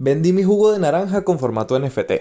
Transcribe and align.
vendí 0.00 0.32
mi 0.32 0.42
jugo 0.42 0.72
de 0.72 0.78
naranja 0.78 1.24
con 1.24 1.38
formato 1.38 1.78
NFT. 1.78 2.12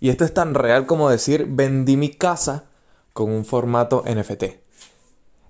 Y 0.00 0.10
esto 0.10 0.24
es 0.24 0.34
tan 0.34 0.54
real 0.54 0.86
como 0.86 1.08
decir 1.08 1.46
vendí 1.48 1.96
mi 1.96 2.10
casa 2.10 2.66
con 3.14 3.30
un 3.30 3.44
formato 3.44 4.04
NFT. 4.06 4.42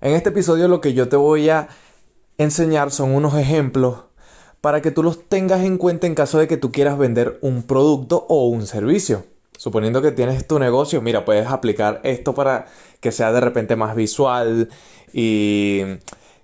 En 0.00 0.14
este 0.14 0.30
episodio 0.30 0.68
lo 0.68 0.80
que 0.80 0.94
yo 0.94 1.08
te 1.08 1.16
voy 1.16 1.50
a 1.50 1.68
enseñar 2.38 2.92
son 2.92 3.10
unos 3.10 3.34
ejemplos 3.34 4.04
para 4.60 4.80
que 4.80 4.92
tú 4.92 5.02
los 5.02 5.28
tengas 5.28 5.62
en 5.62 5.76
cuenta 5.76 6.06
en 6.06 6.14
caso 6.14 6.38
de 6.38 6.46
que 6.46 6.56
tú 6.56 6.70
quieras 6.70 6.96
vender 6.96 7.38
un 7.42 7.64
producto 7.64 8.26
o 8.28 8.46
un 8.46 8.66
servicio. 8.66 9.24
Suponiendo 9.58 10.00
que 10.00 10.12
tienes 10.12 10.46
tu 10.46 10.58
negocio, 10.58 11.02
mira, 11.02 11.24
puedes 11.24 11.48
aplicar 11.48 12.00
esto 12.04 12.32
para 12.32 12.66
que 13.00 13.10
sea 13.10 13.32
de 13.32 13.40
repente 13.40 13.74
más 13.74 13.96
visual 13.96 14.68
y 15.12 15.82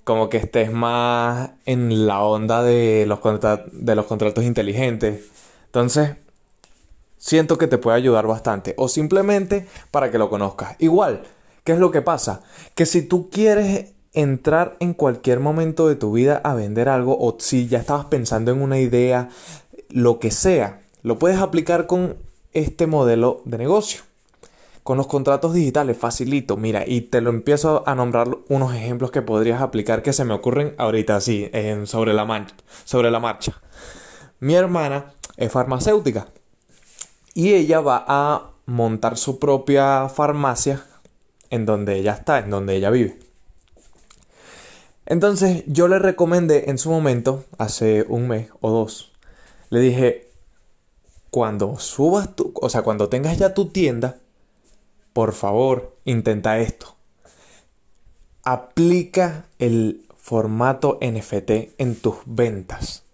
como 0.07 0.29
que 0.29 0.36
estés 0.36 0.70
más 0.70 1.50
en 1.64 2.06
la 2.06 2.23
onda 2.23 2.62
de 2.62 3.06
los, 3.06 3.18
contratos 3.18 4.45
inteligentes. 4.45 5.25
Entonces, 5.64 6.14
siento 7.19 7.59
que 7.59 7.66
te 7.66 7.77
puede 7.77 7.97
ayudar 7.97 8.28
bastante. 8.28 8.74
O 8.78 8.87
simplemente 8.87 9.66
para 9.91 10.12
que 10.12 10.19
lo 10.19 10.30
conozcas. 10.30 10.77
Igual, 10.78 11.24
¿qué 11.64 11.73
es 11.73 11.80
lo 11.80 11.91
que 11.91 12.02
pasa? 12.02 12.42
Que 12.77 12.87
si 12.87 13.02
tú 13.02 13.30
quieres 13.30 13.95
entrar 14.12 14.77
en 14.78 14.95
cualquier 14.95 15.41
momento 15.41 15.88
de 15.88 15.97
tu 15.97 16.12
vida 16.12 16.41
a 16.45 16.55
vender 16.55 16.88
algo 16.88 17.19
o 17.19 17.36
si 17.41 17.66
ya 17.66 17.80
estabas 17.80 18.05
pensando 18.05 18.52
en 18.52 18.62
una 18.62 18.78
idea, 18.78 19.28
lo 19.88 20.20
que 20.20 20.30
sea, 20.30 20.83
lo 21.02 21.19
puedes 21.19 21.41
aplicar 21.41 21.88
con 21.88 22.14
este 22.52 22.86
modelo 22.86 23.42
de 23.45 23.59
negocio. 23.59 24.02
Con 24.86 24.98
los 24.98 25.08
contratos 25.08 25.52
digitales, 25.52 25.98
facilito, 25.98 26.56
mira, 26.56 26.84
y 26.86 27.00
te 27.00 27.20
lo 27.20 27.30
empiezo 27.30 27.82
a 27.86 27.96
nombrar 27.96 28.28
unos 28.48 28.72
ejemplos 28.72 29.10
que 29.10 29.20
podrías 29.20 29.60
aplicar 29.60 30.00
que 30.00 30.12
se 30.12 30.24
me 30.24 30.32
ocurren 30.32 30.77
ahorita 30.78 31.16
así, 31.16 31.50
sobre, 31.86 32.14
la 32.14 32.46
sobre 32.84 33.10
la 33.10 33.18
marcha. 33.18 33.60
Mi 34.38 34.54
hermana 34.54 35.14
es 35.36 35.50
farmacéutica 35.50 36.28
y 37.34 37.54
ella 37.54 37.80
va 37.80 38.04
a 38.06 38.52
montar 38.66 39.16
su 39.16 39.41
propia 39.41 40.08
farmacia 40.08 40.84
en 41.50 41.66
donde 41.66 41.96
ella 41.96 42.12
está, 42.12 42.39
en 42.39 42.50
donde 42.50 42.77
ella 42.77 42.91
vive. 42.91 43.18
Entonces 45.05 45.64
yo 45.66 45.89
le 45.89 45.98
recomendé 45.98 46.70
en 46.70 46.78
su 46.78 46.91
momento, 46.91 47.44
hace 47.58 48.06
un 48.08 48.28
mes 48.28 48.50
o 48.61 48.70
dos, 48.70 49.11
le 49.68 49.80
dije, 49.80 50.30
cuando 51.33 51.77
subas 51.77 52.36
tu, 52.36 52.52
o 52.55 52.68
sea, 52.68 52.83
cuando 52.83 53.08
tengas 53.08 53.36
ya 53.36 53.52
tu 53.52 53.70
tienda, 53.70 54.20
por 55.17 55.33
favor, 55.33 55.97
intenta 56.05 56.59
esto. 56.59 56.95
Aplica 58.45 59.47
el 59.58 60.06
formato 60.14 60.98
NFT 61.00 61.73
en 61.78 61.97
tus 61.97 62.17
ventas. 62.27 63.05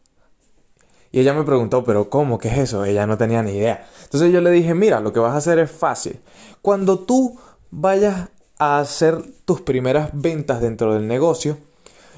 Y 1.12 1.20
ella 1.20 1.33
me 1.33 1.44
preguntó, 1.44 1.84
pero 1.84 2.11
¿cómo? 2.11 2.39
¿Qué 2.39 2.48
es 2.48 2.59
eso? 2.59 2.84
Ella 2.84 3.06
no 3.06 3.17
tenía 3.19 3.44
ni 3.44 3.53
idea. 3.53 3.86
Entonces 4.03 4.33
yo 4.33 4.41
le 4.41 4.50
dije, 4.50 4.75
mira, 4.75 4.98
lo 4.98 5.12
que 5.12 5.20
vas 5.20 5.33
a 5.34 5.36
hacer 5.36 5.61
es 5.61 5.70
fácil. 5.70 6.19
Cuando 6.61 6.98
tú 6.98 7.39
vayas 7.70 8.31
a 8.59 8.81
hacer 8.81 9.22
tus 9.44 9.61
primeras 9.61 10.11
ventas 10.12 10.61
dentro 10.61 10.94
del 10.94 11.06
negocio, 11.06 11.56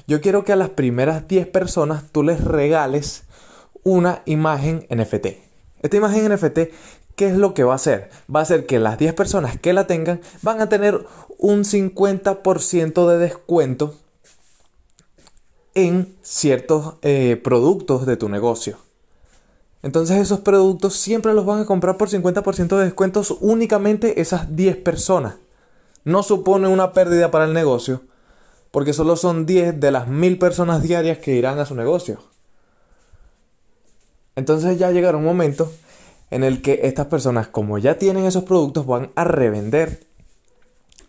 yo 0.07 0.19
quiero 0.19 0.43
que 0.43 0.53
a 0.53 0.55
las 0.55 0.69
primeras 0.69 1.27
10 1.27 1.45
personas 1.49 2.05
tú 2.11 2.23
les 2.23 2.43
regales 2.43 3.25
una 3.83 4.23
imagen 4.25 4.87
NFT. 4.89 5.27
Esta 5.83 5.97
imagen 5.97 6.33
NFT 6.33 6.59
¿qué 7.15 7.27
es 7.27 7.35
lo 7.35 7.53
que 7.53 7.63
va 7.63 7.73
a 7.73 7.77
hacer? 7.77 8.09
Va 8.33 8.39
a 8.41 8.43
hacer 8.43 8.65
que 8.65 8.79
las 8.79 8.97
10 8.97 9.13
personas 9.13 9.59
que 9.59 9.73
la 9.73 9.87
tengan 9.87 10.21
van 10.41 10.61
a 10.61 10.69
tener 10.69 11.05
un 11.37 11.63
50% 11.63 13.07
de 13.07 13.17
descuento 13.17 13.95
en 15.73 16.15
ciertos 16.21 16.95
eh, 17.01 17.39
productos 17.43 18.05
de 18.05 18.17
tu 18.17 18.29
negocio. 18.29 18.77
Entonces 19.83 20.17
esos 20.17 20.39
productos 20.39 20.95
siempre 20.95 21.33
los 21.33 21.45
van 21.45 21.61
a 21.61 21.65
comprar 21.65 21.97
por 21.97 22.09
50% 22.09 22.77
de 22.77 22.85
descuentos 22.85 23.37
únicamente 23.39 24.19
esas 24.19 24.55
10 24.55 24.77
personas. 24.77 25.35
No 26.03 26.23
supone 26.23 26.67
una 26.67 26.93
pérdida 26.93 27.29
para 27.29 27.45
el 27.45 27.53
negocio, 27.53 28.01
porque 28.71 28.93
solo 28.93 29.15
son 29.15 29.45
10 29.45 29.79
de 29.79 29.91
las 29.91 30.07
1000 30.07 30.39
personas 30.39 30.81
diarias 30.81 31.19
que 31.19 31.35
irán 31.35 31.59
a 31.59 31.65
su 31.65 31.75
negocio. 31.75 32.19
Entonces 34.35 34.77
ya 34.77 34.91
llegará 34.91 35.17
un 35.17 35.23
momento 35.23 35.71
en 36.35 36.43
el 36.43 36.61
que 36.61 36.81
estas 36.83 37.05
personas, 37.05 37.47
como 37.47 37.77
ya 37.77 37.97
tienen 37.97 38.25
esos 38.25 38.43
productos, 38.43 38.85
van 38.85 39.09
a 39.15 39.23
revender 39.23 40.05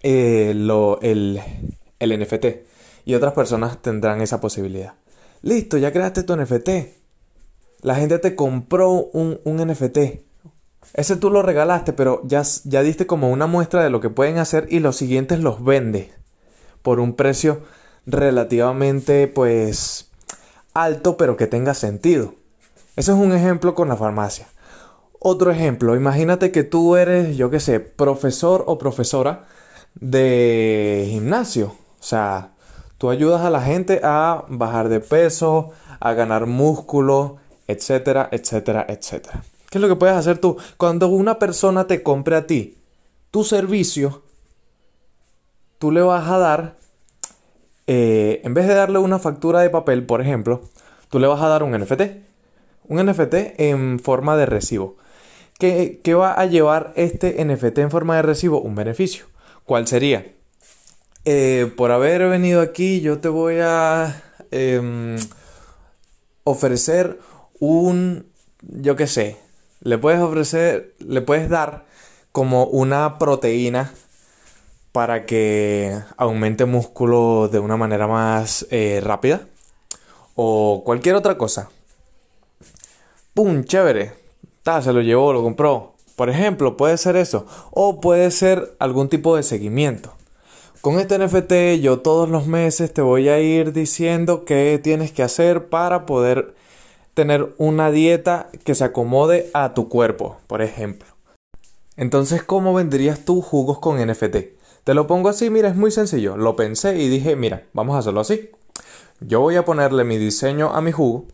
eh, 0.04 0.50
el, 0.53 1.41
el 1.98 2.20
NFT. 2.20 2.47
Y 3.04 3.14
otras 3.14 3.32
personas 3.32 3.82
tendrán 3.82 4.20
esa 4.20 4.41
posibilidad. 4.41 4.94
Listo, 5.42 5.78
ya 5.78 5.92
creaste 5.92 6.22
tu 6.22 6.37
NFT. 6.37 6.69
La 7.82 7.97
gente 7.97 8.20
te 8.20 8.37
compró 8.37 8.92
un, 8.92 9.41
un 9.42 9.56
NFT. 9.56 9.98
Ese 10.94 11.16
tú 11.16 11.31
lo 11.31 11.43
regalaste, 11.43 11.93
pero 11.93 12.22
ya, 12.25 12.43
ya 12.62 12.84
diste 12.84 13.08
como 13.08 13.28
una 13.28 13.48
muestra 13.48 13.82
de 13.82 13.91
lo 13.91 14.00
que 14.00 14.10
pueden 14.10 14.38
hacer 14.38 14.69
y 14.70 14.78
los 14.78 14.94
siguientes 14.94 15.41
los 15.41 15.64
vendes 15.64 16.06
por 16.82 17.00
un 17.00 17.16
precio 17.16 17.62
relativamente 18.06 19.26
pues 19.26 20.08
alto 20.72 21.16
pero 21.16 21.37
que 21.37 21.48
tenga 21.48 21.75
sentido. 21.75 22.37
Eso 22.94 23.12
es 23.12 23.19
un 23.19 23.32
ejemplo 23.32 23.75
con 23.75 23.88
la 23.88 23.97
farmacia. 23.97 24.47
Otro 25.19 25.50
ejemplo, 25.50 25.97
imagínate 25.97 26.53
que 26.53 26.62
tú 26.62 26.97
eres, 26.97 27.37
yo 27.37 27.50
qué 27.50 27.60
sé, 27.60 27.81
profesor 27.81 28.65
o 28.66 28.78
profesora 28.78 29.47
de 29.94 31.06
gimnasio. 31.10 31.75
O 31.99 32.03
sea, 32.03 32.53
tú 32.99 33.10
ayudas 33.10 33.41
a 33.43 33.50
la 33.50 33.60
gente 33.60 34.00
a 34.05 34.44
bajar 34.49 34.88
de 34.88 35.00
peso, 35.00 35.72
a 36.00 36.12
ganar 36.12 36.47
músculo, 36.47 37.37
etcétera, 37.66 38.28
etcétera, 38.31 38.87
etcétera. 38.88 39.43
¿Qué 39.71 39.78
es 39.78 39.82
lo 39.82 39.88
que 39.88 39.97
puedes 39.97 40.16
hacer 40.16 40.38
tú? 40.38 40.56
Cuando 40.76 41.09
una 41.09 41.38
persona 41.38 41.87
te 41.87 42.03
compre 42.03 42.37
a 42.37 42.47
ti 42.47 42.78
tu 43.31 43.43
servicio, 43.43 44.22
tú 45.78 45.91
le 45.91 46.00
vas 46.03 46.28
a 46.31 46.38
dar, 46.38 46.76
eh, 47.87 48.41
en 48.44 48.55
vez 48.55 48.69
de 48.69 48.75
darle 48.75 48.99
una 48.99 49.19
factura 49.19 49.60
de 49.60 49.71
papel, 49.71 50.06
por 50.06 50.21
ejemplo, 50.21 50.62
tú 51.10 51.19
le 51.19 51.26
vas 51.26 51.43
a 51.43 51.49
dar 51.49 51.62
un 51.62 51.72
NFT. 51.72 52.03
Un 52.88 53.05
NFT 53.05 53.34
en 53.59 53.99
forma 53.99 54.37
de 54.37 54.47
recibo. 54.47 54.97
¿Qué, 55.59 56.15
va 56.15 56.34
a 56.34 56.44
llevar 56.44 56.93
este 56.97 57.43
NFT 57.43 57.78
en 57.78 57.91
forma 57.91 58.17
de 58.17 58.22
recibo? 58.22 58.61
Un 58.61 58.75
beneficio. 58.75 59.25
¿Cuál 59.65 59.87
sería? 59.87 60.34
Eh, 61.25 61.72
por 61.77 61.93
haber 61.93 62.28
venido 62.28 62.61
aquí, 62.61 63.00
yo 63.00 63.19
te 63.21 63.28
voy 63.28 63.56
a 63.61 64.22
em, 64.50 65.17
ofrecer 66.44 67.19
un, 67.59 68.27
yo 68.61 68.97
qué 68.97 69.06
sé, 69.06 69.39
le 69.81 69.97
puedes 69.97 70.21
ofrecer, 70.21 70.94
le 70.99 71.22
puedes 71.22 71.49
dar 71.49 71.87
como 72.33 72.67
una 72.67 73.19
proteína 73.19 73.93
para 74.93 75.25
que 75.25 75.99
aumente 76.19 76.67
músculo 76.67 77.49
de 77.49 77.61
una 77.61 77.78
manera 77.78 78.06
más 78.06 78.67
eh, 78.71 79.00
rápida 79.03 79.49
o 80.34 80.83
cualquier 80.84 81.15
otra 81.15 81.38
cosa. 81.38 81.71
¡Pum! 83.34 83.65
Chévere 83.65 84.25
se 84.82 84.93
lo 84.93 85.00
llevó, 85.00 85.32
lo 85.32 85.43
compró. 85.43 85.94
Por 86.16 86.31
ejemplo, 86.31 86.77
puede 86.77 86.97
ser 86.97 87.16
eso. 87.16 87.47
O 87.71 88.00
puede 88.00 88.31
ser 88.31 88.75
algún 88.78 89.09
tipo 89.09 89.37
de 89.37 89.43
seguimiento. 89.43 90.12
Con 90.81 90.99
este 90.99 91.19
NFT 91.19 91.81
yo 91.81 92.00
todos 92.00 92.28
los 92.28 92.47
meses 92.47 92.93
te 92.93 93.03
voy 93.03 93.28
a 93.28 93.41
ir 93.41 93.72
diciendo 93.72 94.44
qué 94.44 94.81
tienes 94.82 95.12
que 95.12 95.22
hacer 95.22 95.69
para 95.69 96.06
poder 96.06 96.55
tener 97.15 97.55
una 97.59 97.91
dieta 97.91 98.50
que 98.65 98.75
se 98.75 98.84
acomode 98.84 99.50
a 99.53 99.75
tu 99.75 99.88
cuerpo, 99.88 100.37
por 100.47 100.62
ejemplo. 100.62 101.09
Entonces, 101.97 102.43
¿cómo 102.43 102.75
venderías 102.75 103.25
tus 103.25 103.44
jugos 103.44 103.78
con 103.78 103.99
NFT? 103.99 104.37
Te 104.84 104.94
lo 104.94 105.06
pongo 105.06 105.28
así, 105.28 105.49
mira, 105.49 105.69
es 105.69 105.76
muy 105.76 105.91
sencillo. 105.91 106.37
Lo 106.37 106.56
pensé 106.56 106.99
y 106.99 107.09
dije, 107.09 107.34
mira, 107.37 107.65
vamos 107.72 107.97
a 107.97 108.00
hacerlo 108.00 108.21
así. 108.21 108.50
Yo 109.21 109.41
voy 109.41 109.56
a 109.56 109.65
ponerle 109.65 110.05
mi 110.05 110.19
diseño 110.19 110.71
a 110.75 110.81
mi 110.82 110.93
jugo 110.93 111.25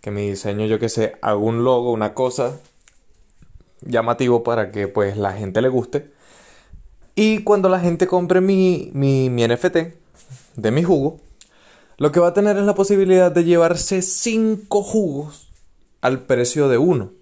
que 0.00 0.10
mi 0.10 0.28
diseño, 0.30 0.66
yo 0.66 0.78
que 0.78 0.88
sé, 0.88 1.16
un 1.22 1.64
logo, 1.64 1.92
una 1.92 2.14
cosa 2.14 2.58
llamativo 3.82 4.42
para 4.42 4.70
que 4.70 4.88
pues 4.88 5.16
la 5.16 5.32
gente 5.32 5.60
le 5.60 5.68
guste. 5.68 6.12
Y 7.14 7.42
cuando 7.42 7.68
la 7.68 7.80
gente 7.80 8.06
compre 8.06 8.40
mi, 8.40 8.90
mi, 8.94 9.30
mi 9.30 9.46
NFT 9.46 9.76
de 10.56 10.70
mi 10.70 10.82
jugo, 10.82 11.20
lo 11.98 12.12
que 12.12 12.20
va 12.20 12.28
a 12.28 12.34
tener 12.34 12.56
es 12.56 12.64
la 12.64 12.74
posibilidad 12.74 13.30
de 13.30 13.44
llevarse 13.44 14.00
5 14.00 14.82
jugos 14.82 15.50
al 16.00 16.20
precio 16.20 16.68
de 16.68 16.78
uno. 16.78 17.12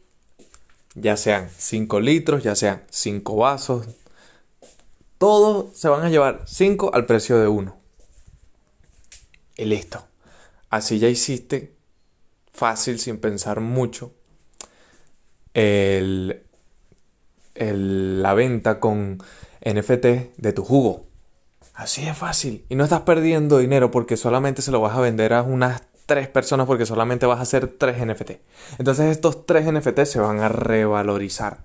Ya 0.94 1.16
sean 1.16 1.50
5 1.56 2.00
litros, 2.00 2.44
ya 2.44 2.54
sean 2.54 2.82
5 2.90 3.36
vasos. 3.36 3.86
Todos 5.18 5.76
se 5.76 5.88
van 5.88 6.04
a 6.04 6.10
llevar 6.10 6.42
5 6.46 6.92
al 6.94 7.06
precio 7.06 7.38
de 7.38 7.48
uno. 7.48 7.76
Y 9.56 9.64
listo. 9.64 10.04
Así 10.70 11.00
ya 11.00 11.08
hiciste 11.08 11.77
fácil, 12.58 12.98
sin 12.98 13.18
pensar 13.18 13.60
mucho, 13.60 14.12
el, 15.54 16.42
la 17.54 18.34
venta 18.34 18.80
con 18.80 19.18
NFT 19.64 20.36
de 20.36 20.52
tu 20.52 20.64
jugo. 20.64 21.06
Así 21.74 22.04
de 22.04 22.14
fácil. 22.14 22.64
Y 22.68 22.74
no 22.74 22.82
estás 22.82 23.02
perdiendo 23.02 23.58
dinero 23.58 23.92
porque 23.92 24.16
solamente 24.16 24.62
se 24.62 24.72
lo 24.72 24.80
vas 24.80 24.96
a 24.96 25.00
vender 25.00 25.32
a 25.32 25.42
unas 25.42 25.82
tres 26.06 26.26
personas 26.26 26.66
porque 26.66 26.86
solamente 26.86 27.26
vas 27.26 27.38
a 27.38 27.42
hacer 27.42 27.68
tres 27.68 28.04
NFT. 28.04 28.32
Entonces 28.78 29.06
estos 29.06 29.46
tres 29.46 29.72
NFT 29.72 30.00
se 30.04 30.18
van 30.18 30.40
a 30.40 30.48
revalorizar. 30.48 31.58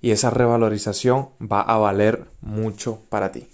Y 0.00 0.12
esa 0.12 0.30
revalorización 0.30 1.30
va 1.40 1.60
a 1.62 1.76
valer 1.78 2.26
mucho 2.40 3.00
para 3.08 3.32
ti. 3.32 3.48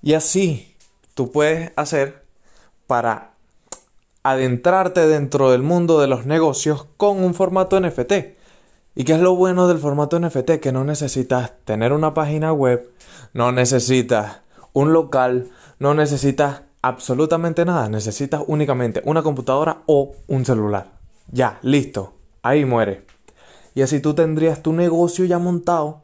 Y 0.00 0.14
así 0.14 0.76
tú 1.14 1.32
puedes 1.32 1.72
hacer 1.76 2.24
para 2.86 3.37
adentrarte 4.30 5.06
dentro 5.06 5.50
del 5.50 5.62
mundo 5.62 6.00
de 6.00 6.06
los 6.06 6.26
negocios 6.26 6.86
con 6.96 7.22
un 7.22 7.34
formato 7.34 7.80
NFT. 7.80 8.12
¿Y 8.94 9.04
qué 9.04 9.12
es 9.12 9.20
lo 9.20 9.36
bueno 9.36 9.68
del 9.68 9.78
formato 9.78 10.18
NFT? 10.18 10.52
Que 10.60 10.72
no 10.72 10.84
necesitas 10.84 11.52
tener 11.64 11.92
una 11.92 12.14
página 12.14 12.52
web, 12.52 12.90
no 13.32 13.52
necesitas 13.52 14.40
un 14.72 14.92
local, 14.92 15.50
no 15.78 15.94
necesitas 15.94 16.62
absolutamente 16.82 17.64
nada, 17.64 17.88
necesitas 17.88 18.42
únicamente 18.46 19.02
una 19.04 19.22
computadora 19.22 19.82
o 19.86 20.12
un 20.26 20.44
celular. 20.44 20.92
Ya, 21.30 21.58
listo, 21.62 22.14
ahí 22.42 22.64
muere. 22.64 23.04
Y 23.74 23.82
así 23.82 24.00
tú 24.00 24.14
tendrías 24.14 24.62
tu 24.62 24.72
negocio 24.72 25.24
ya 25.24 25.38
montado 25.38 26.02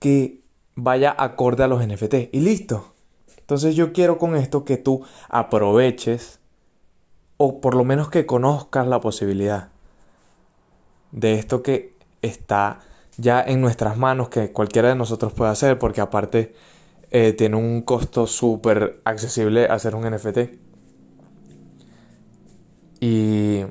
que 0.00 0.40
vaya 0.74 1.14
acorde 1.16 1.62
a 1.62 1.68
los 1.68 1.86
NFT. 1.86 2.14
Y 2.32 2.40
listo. 2.40 2.94
Entonces 3.38 3.76
yo 3.76 3.92
quiero 3.92 4.18
con 4.18 4.34
esto 4.34 4.64
que 4.64 4.76
tú 4.76 5.04
aproveches 5.28 6.39
o 7.42 7.62
por 7.62 7.74
lo 7.74 7.84
menos 7.84 8.10
que 8.10 8.26
conozcas 8.26 8.86
la 8.86 9.00
posibilidad 9.00 9.70
de 11.10 11.38
esto 11.38 11.62
que 11.62 11.94
está 12.20 12.80
ya 13.16 13.40
en 13.40 13.62
nuestras 13.62 13.96
manos, 13.96 14.28
que 14.28 14.52
cualquiera 14.52 14.90
de 14.90 14.94
nosotros 14.94 15.32
puede 15.32 15.50
hacer, 15.50 15.78
porque 15.78 16.02
aparte 16.02 16.54
eh, 17.10 17.32
tiene 17.32 17.56
un 17.56 17.80
costo 17.80 18.26
súper 18.26 19.00
accesible 19.04 19.64
hacer 19.64 19.94
un 19.94 20.04
NFT. 20.04 20.38
Y 23.00 23.64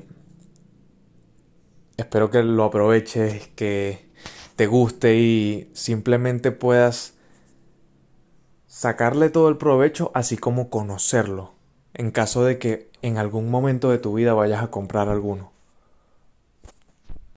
espero 1.96 2.28
que 2.28 2.42
lo 2.42 2.64
aproveches, 2.64 3.50
que 3.54 4.10
te 4.56 4.66
guste 4.66 5.14
y 5.14 5.70
simplemente 5.74 6.50
puedas 6.50 7.14
sacarle 8.66 9.30
todo 9.30 9.48
el 9.48 9.58
provecho, 9.58 10.10
así 10.12 10.36
como 10.36 10.70
conocerlo, 10.70 11.59
en 11.94 12.10
caso 12.10 12.44
de 12.44 12.58
que 12.58 12.90
en 13.02 13.18
algún 13.18 13.50
momento 13.50 13.90
de 13.90 13.98
tu 13.98 14.14
vida 14.14 14.34
vayas 14.34 14.62
a 14.62 14.70
comprar 14.70 15.08
alguno. 15.08 15.52